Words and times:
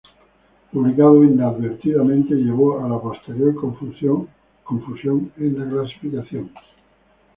Publicado 0.71 1.23
inadvertidamente, 1.23 2.33
llevó 2.33 2.83
a 2.83 2.89
la 2.89 2.99
posterior 2.99 3.53
confusión 3.53 5.31
en 5.37 5.59
la 5.59 5.69
clasificación. 5.69 6.49